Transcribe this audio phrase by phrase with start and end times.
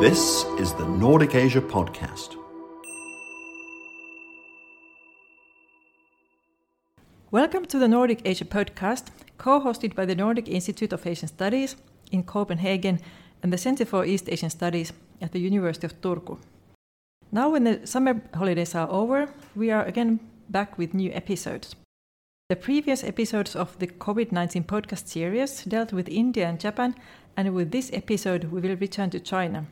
[0.00, 2.36] This is the Nordic Asia Podcast.
[7.30, 9.06] Welcome to the Nordic Asia Podcast,
[9.38, 11.76] co hosted by the Nordic Institute of Asian Studies
[12.12, 13.00] in Copenhagen
[13.42, 16.36] and the Center for East Asian Studies at the University of Turku.
[17.32, 20.20] Now, when the summer holidays are over, we are again
[20.50, 21.74] back with new episodes.
[22.50, 26.94] The previous episodes of the COVID 19 podcast series dealt with India and Japan,
[27.34, 29.66] and with this episode, we will return to China.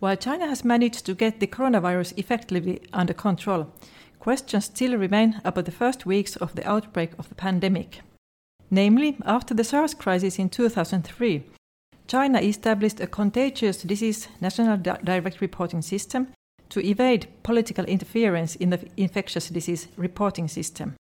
[0.00, 3.72] While China has managed to get the coronavirus effectively under control,
[4.20, 8.00] questions still remain about the first weeks of the outbreak of the pandemic.
[8.70, 11.42] Namely, after the SARS crisis in 2003,
[12.06, 16.28] China established a contagious disease national di- direct reporting system
[16.68, 20.94] to evade political interference in the infectious disease reporting system.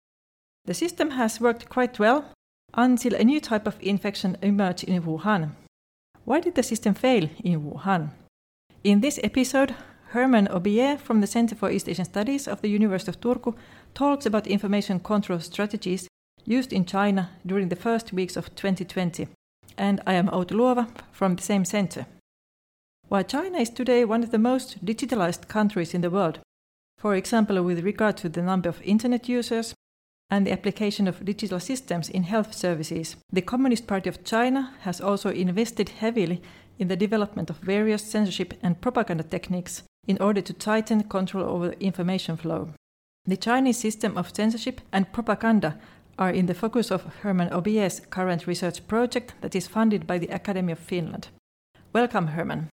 [0.67, 2.27] The system has worked quite well
[2.75, 5.51] until a new type of infection emerged in Wuhan.
[6.25, 8.11] Why did the system fail in Wuhan?
[8.85, 9.75] In this episode,
[10.09, 13.55] Hermann Aubié from the Center for East Asian Studies of the University of Turku
[13.95, 16.07] talks about information control strategies
[16.45, 19.27] used in China during the first weeks of 2020.
[19.79, 22.05] And I am Outi Luova from the same center.
[23.09, 26.41] While China is today one of the most digitalized countries in the world,
[26.99, 29.73] for example, with regard to the number of internet users
[30.31, 35.01] and the application of digital systems in health services, the Communist Party of China has
[35.01, 36.43] also invested heavily
[36.79, 41.73] in the development of various censorship and propaganda techniques in order to tighten control over
[41.81, 42.71] information flow.
[43.27, 45.79] The Chinese system of censorship and propaganda
[46.19, 50.29] are in the focus of Hermann Aubié's current research project that is funded by the
[50.29, 51.29] Academy of Finland.
[51.93, 52.69] Welcome, Hermann.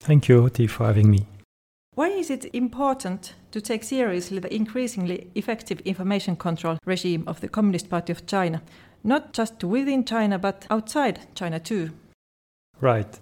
[0.00, 1.26] Thank you, Outi, for having me.
[1.94, 7.48] Why is it important to take seriously the increasingly effective information control regime of the
[7.48, 8.62] Communist Party of China,
[9.02, 11.90] not just within China but outside China too?
[12.80, 13.18] Right.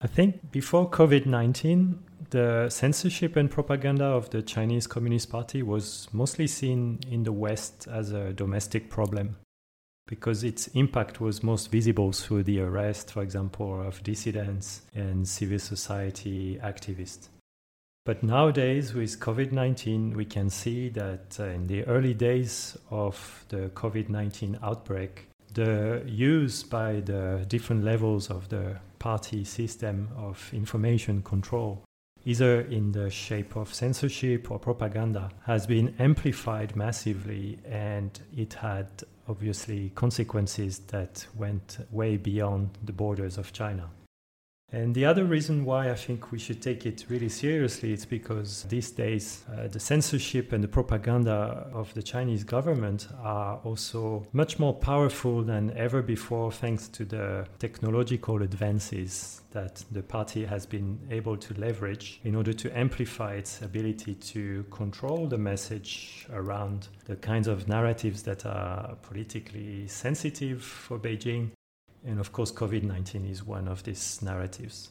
[0.00, 1.98] I think before COVID 19,
[2.30, 7.88] the censorship and propaganda of the Chinese Communist Party was mostly seen in the West
[7.90, 9.36] as a domestic problem
[10.06, 15.58] because its impact was most visible through the arrest, for example, of dissidents and civil
[15.58, 17.28] society activists.
[18.06, 23.44] But nowadays, with COVID 19, we can see that uh, in the early days of
[23.48, 30.50] the COVID 19 outbreak, the use by the different levels of the party system of
[30.52, 31.84] information control,
[32.24, 38.88] either in the shape of censorship or propaganda, has been amplified massively and it had
[39.28, 43.90] obviously consequences that went way beyond the borders of China.
[44.70, 48.64] And the other reason why I think we should take it really seriously is because
[48.64, 54.58] these days uh, the censorship and the propaganda of the Chinese government are also much
[54.58, 60.98] more powerful than ever before thanks to the technological advances that the party has been
[61.10, 67.16] able to leverage in order to amplify its ability to control the message around the
[67.16, 71.52] kinds of narratives that are politically sensitive for Beijing
[72.06, 74.90] and of course, COVID 19 is one of these narratives.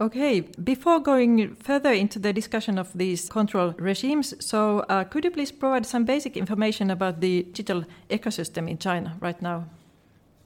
[0.00, 5.30] Okay, before going further into the discussion of these control regimes, so uh, could you
[5.32, 9.66] please provide some basic information about the digital ecosystem in China right now?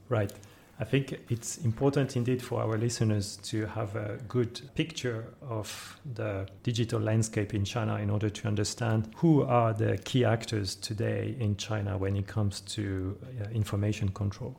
[0.08, 0.32] Right.
[0.80, 6.48] I think it's important indeed for our listeners to have a good picture of the
[6.62, 11.56] digital landscape in China in order to understand who are the key actors today in
[11.56, 14.56] China when it comes to uh, information control.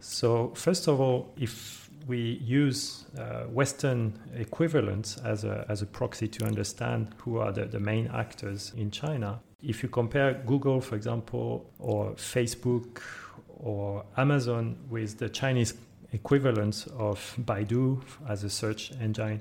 [0.00, 6.28] So, first of all, if we use uh, Western equivalents as a, as a proxy
[6.28, 10.94] to understand who are the, the main actors in China, if you compare Google, for
[10.94, 13.00] example, or Facebook
[13.48, 15.74] or Amazon with the Chinese
[16.12, 19.40] equivalent of Baidu as a search engine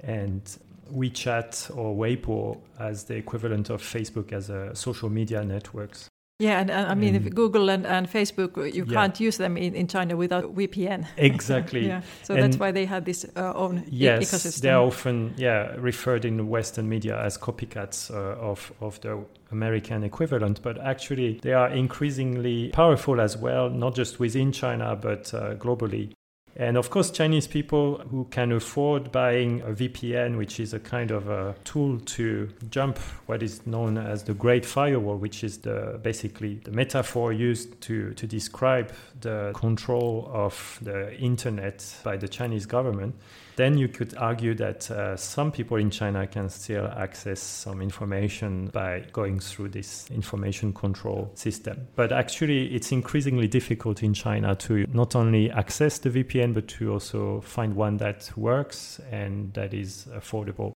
[0.00, 0.58] and
[0.92, 6.08] WeChat or Weibo as the equivalent of Facebook as a social media networks,
[6.40, 8.94] yeah, and, I mean, if Google and, and Facebook, uh, you yeah.
[8.94, 11.04] can't use them in, in China without VPN.
[11.16, 11.86] Exactly.
[11.86, 12.02] yeah.
[12.22, 14.60] So and that's why they have this uh, own yes, e- ecosystem.
[14.60, 20.62] they're often yeah referred in Western media as copycats uh, of of the American equivalent,
[20.62, 26.12] but actually they are increasingly powerful as well, not just within China but uh, globally.
[26.60, 31.12] And of course, Chinese people who can afford buying a VPN, which is a kind
[31.12, 36.00] of a tool to jump what is known as the Great Firewall, which is the
[36.02, 42.66] basically the metaphor used to, to describe the control of the internet by the Chinese
[42.66, 43.14] government
[43.58, 48.70] then you could argue that uh, some people in China can still access some information
[48.72, 51.88] by going through this information control system.
[51.94, 56.68] But actually, it's increasingly difficult in China to not only access the VPN VPN, but
[56.68, 60.72] to also find one that works and that is affordable.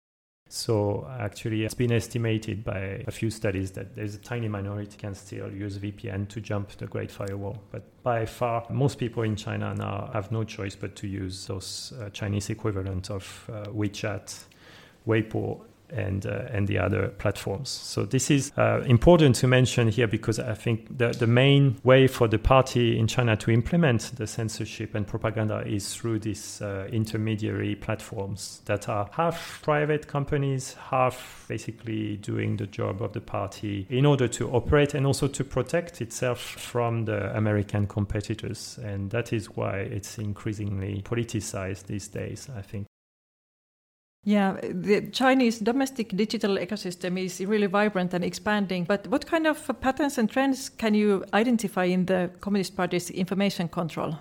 [0.51, 5.13] So actually, it's been estimated by a few studies that there's a tiny minority can
[5.13, 7.61] still use VPN to jump the Great Firewall.
[7.71, 11.93] But by far, most people in China now have no choice but to use those
[12.01, 14.45] uh, Chinese equivalent of uh, WeChat,
[15.07, 15.61] Weibo,
[15.91, 17.69] and uh, and the other platforms.
[17.69, 22.07] So this is uh, important to mention here because I think the the main way
[22.07, 26.87] for the party in China to implement the censorship and propaganda is through these uh,
[26.91, 33.87] intermediary platforms that are half private companies, half basically doing the job of the party
[33.89, 38.79] in order to operate and also to protect itself from the American competitors.
[38.83, 42.49] And that is why it's increasingly politicized these days.
[42.55, 42.88] I think.
[44.25, 48.83] Yeah, the Chinese domestic digital ecosystem is really vibrant and expanding.
[48.83, 53.69] But what kind of patterns and trends can you identify in the Communist Party's information
[53.69, 54.17] control?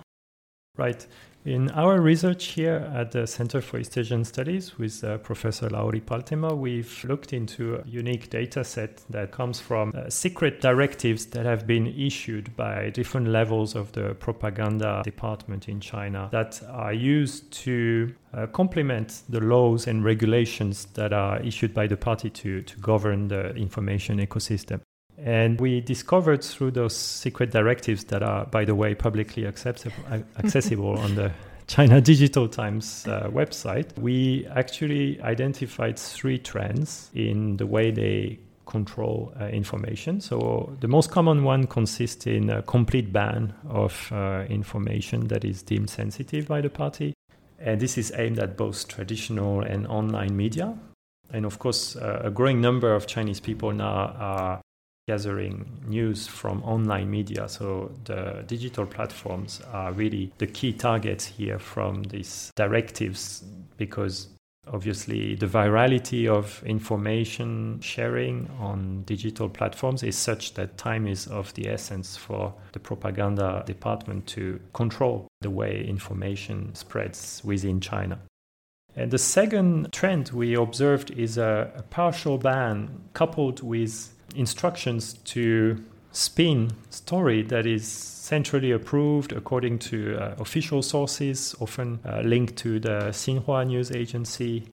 [0.77, 1.05] Right.
[1.45, 6.01] In our research here at the Center for East Asian Studies with uh, Professor Lauri
[6.01, 11.45] Paltemaa, we've looked into a unique data set that comes from uh, secret directives that
[11.45, 17.49] have been issued by different levels of the propaganda department in China that are used
[17.51, 22.77] to uh, complement the laws and regulations that are issued by the party to, to
[22.79, 24.81] govern the information ecosystem.
[25.23, 29.97] And we discovered through those secret directives that are, by the way, publicly accessible,
[30.37, 31.31] accessible on the
[31.69, 39.33] China Digital Times uh, website, we actually identified three trends in the way they control
[39.39, 40.19] uh, information.
[40.19, 45.61] So the most common one consists in a complete ban of uh, information that is
[45.61, 47.13] deemed sensitive by the party.
[47.59, 50.75] And this is aimed at both traditional and online media.
[51.31, 54.61] And of course, uh, a growing number of Chinese people now are
[55.09, 57.49] gathering news from online media.
[57.49, 63.43] So the digital platforms are really the key targets here from these directives
[63.77, 64.27] because
[64.71, 71.51] obviously the virality of information sharing on digital platforms is such that time is of
[71.55, 78.19] the essence for the propaganda department to control the way information spreads within China.
[78.95, 85.83] And the second trend we observed is a, a partial ban coupled with instructions to
[86.11, 92.79] spin story that is centrally approved according to uh, official sources, often uh, linked to
[92.79, 94.65] the Xinhua news agency,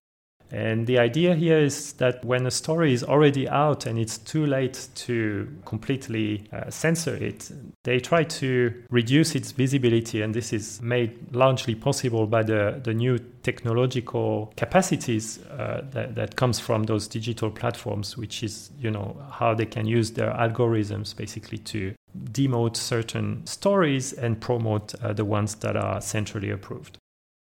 [0.50, 4.46] and the idea here is that when a story is already out and it's too
[4.46, 7.50] late to completely uh, censor it,
[7.82, 10.22] they try to reduce its visibility.
[10.22, 16.36] And this is made largely possible by the, the new technological capacities uh, that, that
[16.36, 21.16] comes from those digital platforms, which is, you know, how they can use their algorithms
[21.16, 21.92] basically to
[22.30, 26.98] demote certain stories and promote uh, the ones that are centrally approved.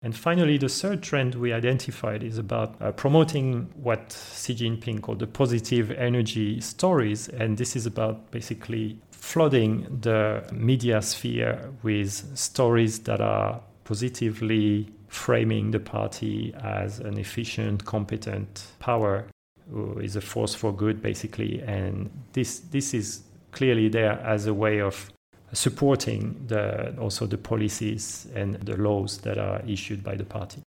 [0.03, 5.19] And finally, the third trend we identified is about uh, promoting what Xi Jinping called
[5.19, 7.29] the positive energy stories.
[7.29, 15.73] And this is about basically flooding the media sphere with stories that are positively framing
[15.73, 19.27] the party as an efficient, competent power
[19.71, 21.61] who is a force for good, basically.
[21.63, 25.13] And this, this is clearly there as a way of
[25.53, 30.63] supporting the, also the policies and the laws that are issued by the party.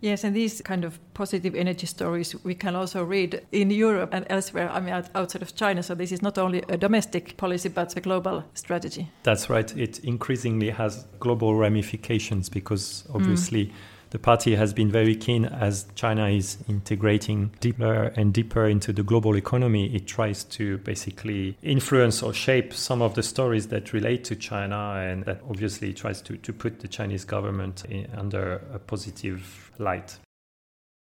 [0.00, 4.26] Yes, and these kind of positive energy stories we can also read in Europe and
[4.28, 5.80] elsewhere, I mean, outside of China.
[5.80, 9.08] So this is not only a domestic policy, but a global strategy.
[9.22, 9.76] That's right.
[9.76, 13.66] It increasingly has global ramifications because obviously.
[13.66, 13.72] Mm
[14.12, 19.02] the party has been very keen as China is integrating deeper and deeper into the
[19.02, 19.86] global economy.
[19.94, 24.96] It tries to basically influence or shape some of the stories that relate to China,
[24.96, 30.18] and that obviously tries to, to put the Chinese government in, under a positive light.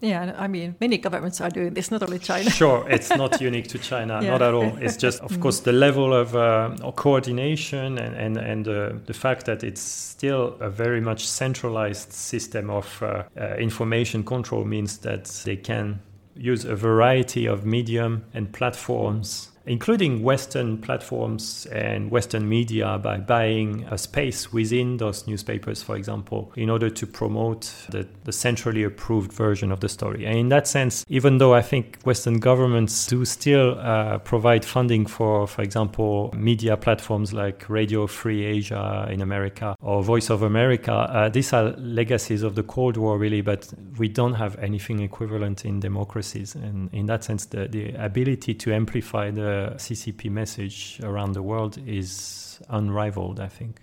[0.05, 2.51] Yeah, I mean, many governments are doing this, not only China.
[2.63, 4.31] sure, it's not unique to China, yeah.
[4.31, 4.77] not at all.
[4.79, 9.47] It's just, of course, the level of uh, coordination and, and, and uh, the fact
[9.47, 15.25] that it's still a very much centralized system of uh, uh information control means that
[15.45, 16.01] they can
[16.37, 23.85] use a variety of medium and platforms including Western platforms and Western media by buying
[23.91, 29.33] a space within those newspapers, for example, in order to promote the, the, centrally approved
[29.33, 30.27] version of the story.
[30.27, 35.07] And in that sense, even though I think Western governments do still uh, provide funding
[35.07, 40.93] for, for example, media platforms like Radio Free Asia in America or Voice of America,
[40.93, 45.65] uh, these are legacies of the Cold War, really, but we don't have anything equivalent
[45.65, 46.55] in democracies.
[46.55, 51.79] And in that sense, the, the ability to amplify the CCP message around the world
[51.87, 53.81] is unrivaled, I think.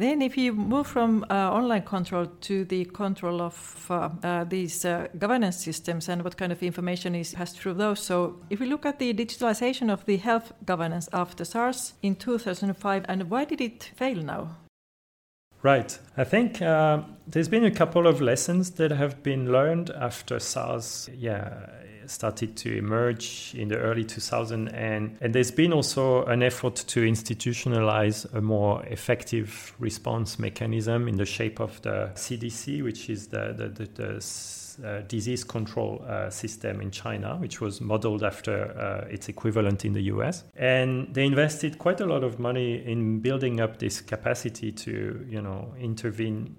[0.00, 4.86] Then, if you move from uh, online control to the control of uh, uh, these
[4.86, 8.66] uh, governance systems and what kind of information is passed through those, so if we
[8.66, 13.60] look at the digitalization of the health governance after SARS in 2005, and why did
[13.60, 14.56] it fail now?
[15.62, 15.98] Right.
[16.16, 21.10] I think uh, there's been a couple of lessons that have been learned after SARS.
[21.14, 21.66] Yeah,
[22.10, 27.00] started to emerge in the early 2000s and, and there's been also an effort to
[27.00, 33.54] institutionalize a more effective response mechanism in the shape of the CDC which is the,
[33.56, 34.20] the, the, the
[34.84, 39.92] uh, disease control uh, system in China, which was modeled after uh, its equivalent in
[39.92, 40.44] the US.
[40.56, 45.42] And they invested quite a lot of money in building up this capacity to, you
[45.42, 46.56] know, intervene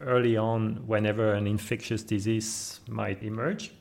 [0.00, 3.72] early on whenever an infectious disease might emerge.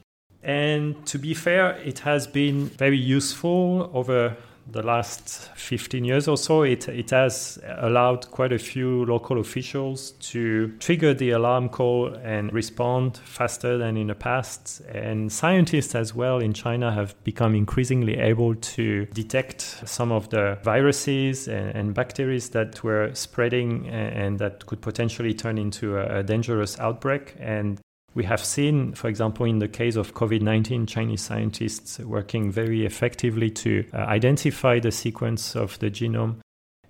[0.43, 4.37] And to be fair, it has been very useful over
[4.71, 6.63] the last 15 years or so.
[6.63, 12.51] It, it has allowed quite a few local officials to trigger the alarm call and
[12.53, 14.81] respond faster than in the past.
[14.89, 20.57] And scientists as well in China have become increasingly able to detect some of the
[20.63, 26.19] viruses and, and bacteria that were spreading and, and, that could potentially turn into a,
[26.19, 27.35] a dangerous outbreak.
[27.39, 27.81] And
[28.15, 32.85] we have seen, for example, in the case of COVID 19, Chinese scientists working very
[32.85, 36.37] effectively to uh, identify the sequence of the genome.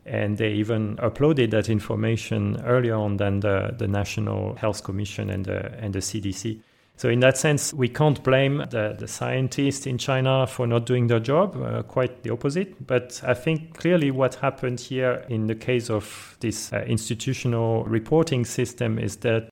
[0.06, 5.46] And they even uploaded that information earlier on than the, the National Health Commission and
[5.46, 6.62] the, and the CDC.
[6.96, 11.08] So, in that sense, we can't blame the, the scientists in China for not doing
[11.08, 12.86] their job, uh, quite the opposite.
[12.86, 18.44] But I think clearly what happened here in the case of this uh, institutional reporting
[18.44, 19.49] system is that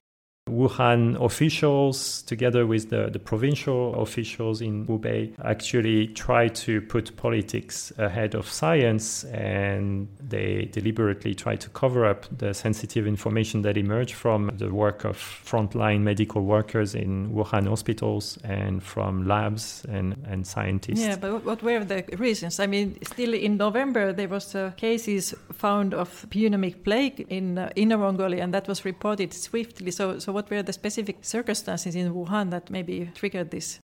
[0.48, 7.92] Wuhan officials, together with the, the provincial officials in Hubei, actually try to put politics
[7.98, 14.14] ahead of science and they deliberately try to cover up the sensitive information that emerged
[14.14, 20.46] from the work of frontline medical workers in Wuhan hospitals and from labs and, and
[20.46, 21.00] scientists.
[21.00, 22.60] Yeah, but what were the reasons?
[22.60, 27.70] I mean, still in November, there was uh, cases found of pneumonic plague in uh,
[27.76, 29.90] Inner Mongolia, and that was reported swiftly.
[29.90, 33.80] So, so what were the specific circumstances in Wuhan that maybe triggered this?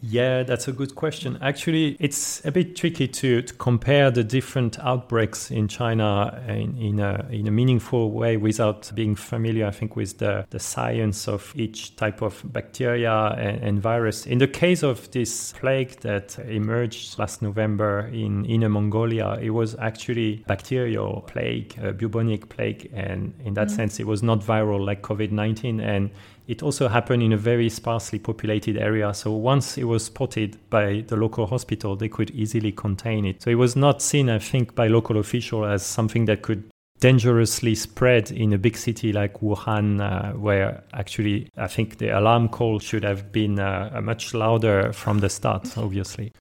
[0.00, 1.38] Yeah, that's a good question.
[1.42, 7.00] Actually, it's a bit tricky to, to compare the different outbreaks in China in, in,
[7.00, 11.52] a, in a meaningful way without being familiar, I think, with the, the science of
[11.56, 14.24] each type of bacteria and, and virus.
[14.24, 19.74] In the case of this plague that emerged last November in Inner Mongolia, it was
[19.80, 23.74] actually bacterial plague, a bubonic plague, and in that mm.
[23.76, 25.80] sense, it was not viral like COVID 19.
[25.80, 26.10] And
[26.48, 29.12] it also happened in a very sparsely populated area.
[29.12, 33.42] So once it was spotted by the local hospital, they could easily contain it.
[33.42, 36.64] So it was not seen, I think, by local officials as something that could
[37.00, 42.48] dangerously spread in a big city like Wuhan, uh, where actually I think the alarm
[42.48, 46.32] call should have been uh, much louder from the start, obviously.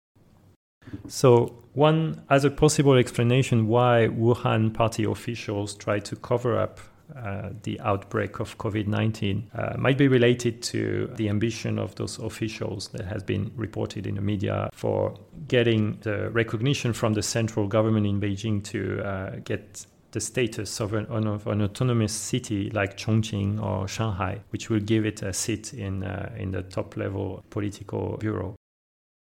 [1.09, 6.79] So, one as a possible explanation why Wuhan party officials tried to cover up
[7.15, 12.19] uh, the outbreak of COVID 19 uh, might be related to the ambition of those
[12.19, 17.67] officials that has been reported in the media for getting the recognition from the central
[17.67, 22.97] government in Beijing to uh, get the status of an, of an, autonomous city like
[22.97, 27.43] Chongqing or Shanghai, which will give it a seat in, uh, in the top level
[27.49, 28.55] political bureau.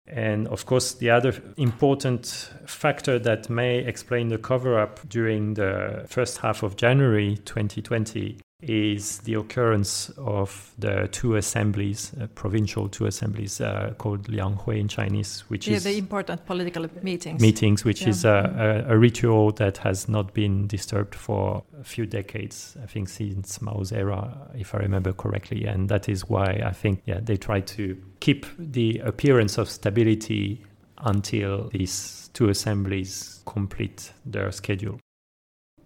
[0.08, 6.06] And of course, the other important factor that may explain the cover up during the
[6.08, 13.06] first half of January 2020 is the occurrence of the two assemblies, uh, provincial two
[13.06, 17.40] assemblies uh, called Lianghui in Chinese, which is yeah, is the important political meetings.
[17.40, 18.10] Meetings, which yeah.
[18.10, 22.76] is a, a, a, ritual that has not been disturbed for a few decades.
[22.82, 27.02] I think since Mao's era, if I remember correctly, and that is why I think
[27.06, 30.64] yeah they try to keep the appearance of stability
[31.00, 35.00] until these two assemblies complete their schedule.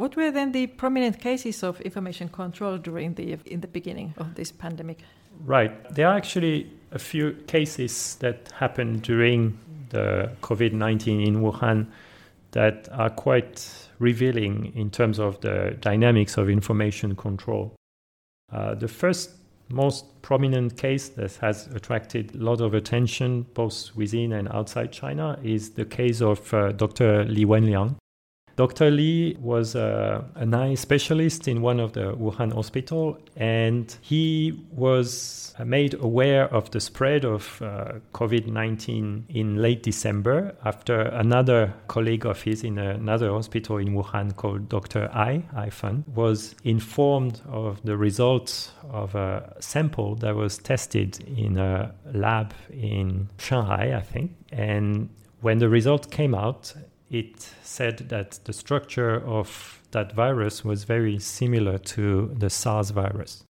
[0.02, 4.34] What were then the prominent cases of information control during the in the beginning of
[4.34, 4.98] this pandemic?
[5.46, 11.86] Right, there are actually a few cases that happened during the COVID nineteen in Wuhan
[12.50, 17.76] that are quite revealing in terms of the dynamics of information control.
[18.52, 19.30] Uh, the first
[19.70, 25.38] most prominent case that has attracted a lot of attention both within and outside China
[25.44, 27.24] is the case of uh, Dr.
[27.26, 27.98] Li Wenliang,
[28.56, 28.92] Dr.
[28.92, 35.54] Li was a, an eye specialist in one of the Wuhan hospital, and he was
[35.64, 42.26] made aware of the spread of uh, COVID 19 in late December after another colleague
[42.26, 45.10] of his in another hospital in Wuhan called Dr.
[45.14, 51.58] Ai, Ai Fen, was informed of the results of a sample that was tested in
[51.58, 54.32] a lab in Shanghai, I think.
[54.52, 55.10] And
[55.42, 56.74] when the result came out,
[57.12, 63.44] it said that the structure of that virus was very similar to the SARS virus.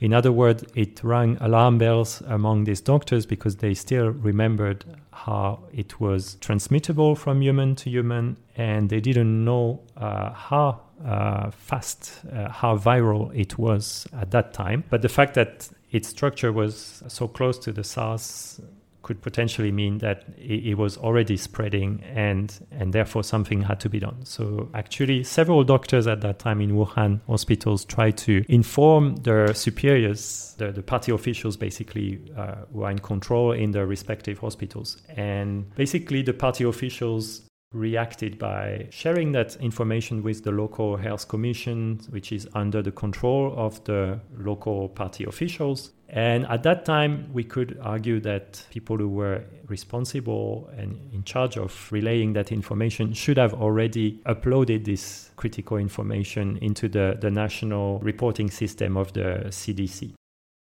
[0.00, 5.60] In other words, it rang alarm bells among these doctors because they still remembered how
[5.72, 12.20] it was transmittable from human to human, and they didn't know uh, how uh, fast,
[12.32, 14.82] uh, how viral it was at that time.
[14.90, 18.60] But the fact that its structure was so close to the SARS
[19.04, 23.88] could potentially mean that it, it, was already spreading and and therefore something had to
[23.88, 24.24] be done.
[24.24, 30.54] So actually several doctors at that time in Wuhan hospitals tried to inform their superiors,
[30.58, 35.00] the, the party officials basically uh, who are in control in their respective hospitals.
[35.16, 37.42] And basically the party officials
[37.74, 43.52] reacted by sharing that information with the local health commission, which is under the control
[43.56, 45.92] of the local party officials.
[46.08, 51.56] And at that time, we could argue that people who were responsible and in charge
[51.56, 57.98] of relaying that information should have already uploaded this critical information into the, the national
[57.98, 60.14] reporting system of the CDC.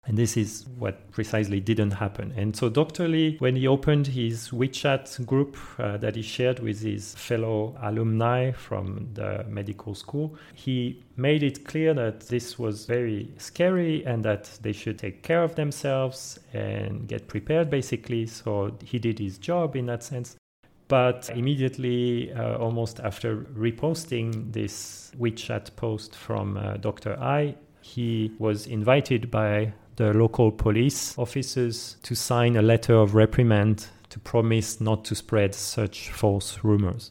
[0.06, 2.32] And this is what precisely didn't happen.
[2.36, 3.08] And so Dr.
[3.08, 8.52] Li, when he opened his WeChat group uh, that he shared with his fellow alumni
[8.52, 14.44] from the medical school, he made it clear that this was very scary and that
[14.62, 18.26] they should take care of themselves and get prepared, basically.
[18.26, 20.36] So he did his job in that sense.
[20.88, 27.18] But immediately, uh, almost after reposting this WeChat post from uh, Dr.
[27.18, 33.86] Ai, he was invited by the local police officers to sign a letter of reprimand
[34.10, 37.10] to promise not to spread such false rumors.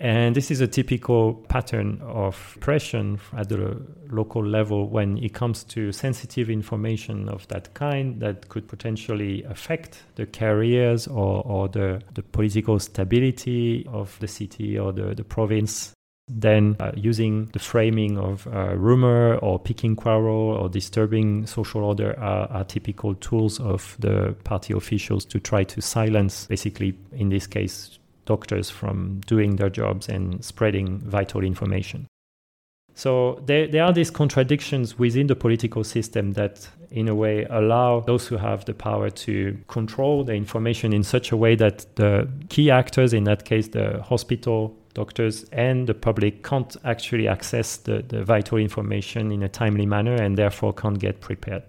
[0.00, 5.62] And this is a typical pattern of pressure at the local level when it comes
[5.64, 12.00] to sensitive information of that kind that could potentially affect the careers or, or the,
[12.14, 15.92] the political stability of the city or the, the province
[16.32, 22.18] then uh, using the framing of uh, rumor or picking quarrel or disturbing social order
[22.18, 27.46] are, are, typical tools of the party officials to try to silence, basically, in this
[27.46, 32.06] case, doctors from doing their jobs and spreading vital information.
[33.00, 38.00] So there, there are these contradictions within the political system that, in a way, allow
[38.00, 42.28] those who have the power to control the information in such a way that the
[42.50, 48.02] key actors, in that case, the hospital, doctors and the public can't actually access the,
[48.06, 51.62] the vital information in a timely manner and therefore can't get prepared.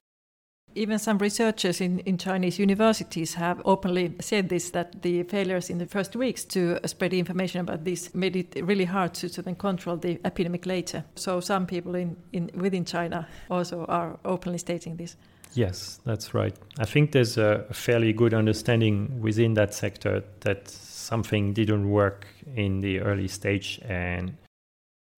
[0.74, 5.78] Even some researchers in, in Chinese universities have openly said this that the failures in
[5.80, 9.56] the first weeks to spread information about this made it really hard to, to then
[9.56, 11.04] control the epidemic later.
[11.16, 15.18] So some people in, in within China also are openly stating this.
[15.54, 16.56] Yes, that's right.
[16.80, 22.80] I think there's a fairly good understanding within that sector that something didn't work in
[22.80, 24.38] the early stage and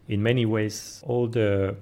[0.08, 1.76] in many ways all the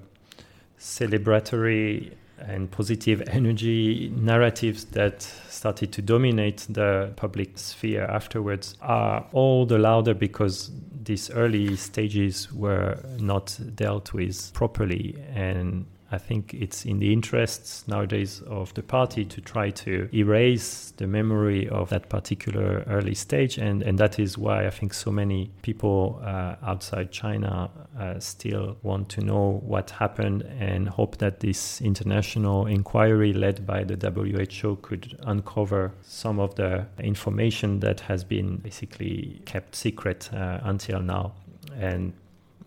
[0.78, 9.66] celebratory and positive energy narratives that started to dominate the public sphere afterwards are all
[9.66, 10.70] the louder because
[11.04, 15.16] these early stages were not dealt with properly.
[15.34, 20.92] And I think it's in the interests nowadays of the party to try to erase
[20.98, 23.56] the memory of that particular early stage.
[23.56, 28.76] And, and that is why I think so many people uh, outside China uh, still
[28.82, 34.76] want to know what happened and hope that this international inquiry led by the WHO
[34.82, 41.32] could uncover some of the information that has been basically kept secret uh, until now.
[41.74, 42.12] And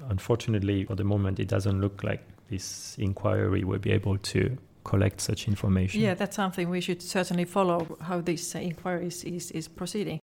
[0.10, 5.20] unfortunately, for the moment, it doesn't look like this inquiry will be able to collect
[5.20, 6.02] such information.
[6.02, 10.20] Yeah, that's something we should certainly follow how this inquiry is, is, is, proceeding.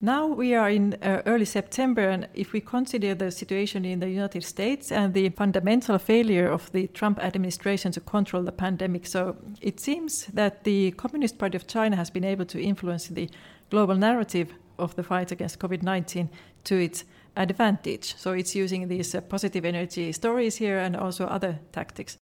[0.00, 4.10] Now we are in uh, early September, and if we consider the situation in the
[4.10, 9.36] United States and the fundamental failure of the Trump administration to control the pandemic, so
[9.60, 13.30] it seems that the Communist Party of China has been able to influence the
[13.70, 16.28] global narrative of the fight against COVID 19
[16.64, 17.04] to its
[17.36, 18.14] advantage.
[18.16, 22.18] So it's using these uh, positive energy stories here and also other tactics.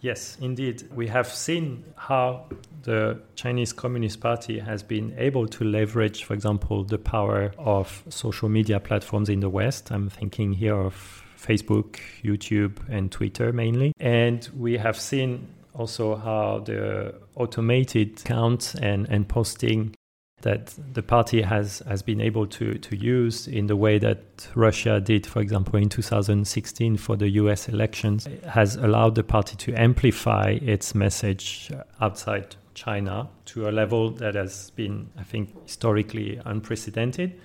[0.00, 0.82] Yes, indeed.
[0.92, 2.46] We have seen how
[2.82, 8.48] the Chinese Communist Party has been able to leverage, for example, the power of social
[8.48, 9.92] media platforms in the West.
[9.92, 13.92] I'm thinking here of Facebook, YouTube, and Twitter mainly.
[14.00, 19.94] And we have seen also how the automated count and, and posting
[20.42, 25.00] that the party has, has been able to, to use in the way that Russia
[25.00, 30.58] did, for example, in 2016 for the US elections, has allowed the party to amplify
[30.60, 37.40] its message outside China to a level that has been, I think, historically unprecedented.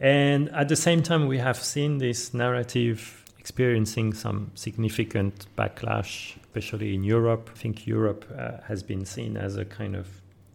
[0.00, 6.94] And at the same time, we have seen this narrative experiencing some significant backlash, especially
[6.94, 7.50] in Europe.
[7.54, 10.06] I think Europe uh, has been seen as a kind of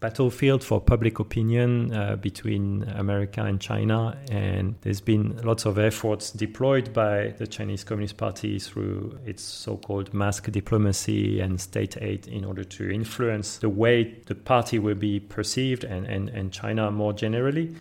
[0.04, 4.14] battlefield for public opinion uh, between America and China.
[4.30, 9.78] And there's been lots of efforts deployed by the Chinese Communist Party through its so
[9.78, 14.94] called mask diplomacy and state aid in order to influence the way the party will
[15.10, 17.74] be perceived and, and, and China more generally.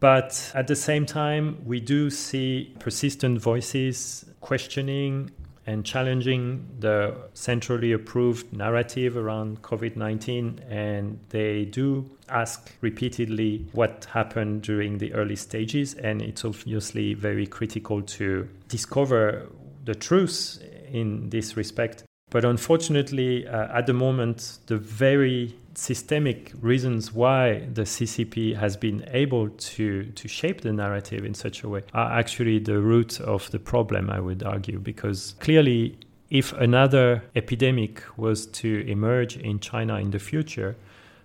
[0.00, 5.30] But at the same time, we do see persistent voices questioning
[5.66, 10.60] and challenging the centrally approved narrative around COVID 19.
[10.68, 15.94] And they do ask repeatedly what happened during the early stages.
[15.94, 19.48] And it's obviously very critical to discover
[19.84, 22.04] the truth in this respect.
[22.30, 29.04] But unfortunately, uh, at the moment, the very systemic reasons why the CCP has been
[29.12, 33.50] able to, to shape the narrative in such a way are actually the root of
[33.50, 35.98] the problem, I would argue, because clearly,
[36.30, 40.76] if another epidemic was to emerge in China in the future,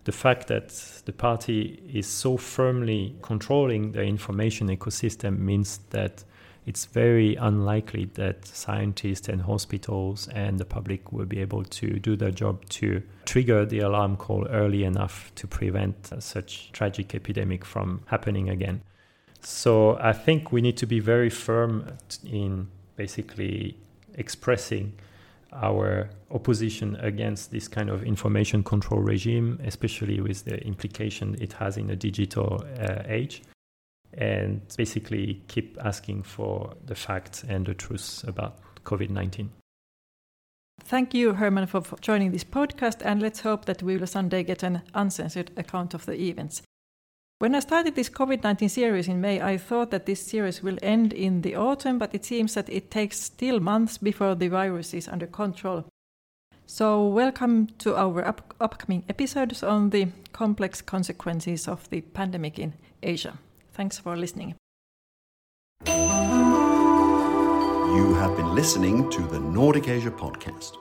[0.06, 0.70] the fact that
[1.06, 6.24] the party is so firmly controlling the information ecosystem means that
[6.66, 12.16] it's very unlikely that scientists and hospitals and the public will be able to do
[12.16, 18.02] their job to trigger the alarm call early enough to prevent such tragic epidemic from
[18.08, 18.82] happening again.
[19.42, 21.88] So I think we need to be very firm
[22.26, 23.78] in basically
[24.16, 24.94] expressing
[25.54, 31.78] our opposition against this kind of information control regime, especially with the implication it has
[31.78, 33.44] in a digital uh, age
[34.18, 39.50] and basically keep asking for the facts and the truth about COVID 19.
[40.82, 44.62] Thank you, Hermann, for, joining this podcast, and let's hope that we will someday get
[44.62, 46.62] an uncensored account of the events.
[47.40, 50.78] When I started this COVID 19 series in May, I thought that this series will
[50.82, 54.94] end in the autumn, but it seems that it takes still months before the virus
[54.94, 55.86] is under control.
[56.66, 62.74] So, welcome to our up- upcoming episodes on the complex consequences of the pandemic in
[63.04, 63.38] Asia.
[63.76, 64.56] Thanks for listening.
[65.86, 65.94] You
[68.16, 70.78] have been listening to the Nordic Asia Podcast.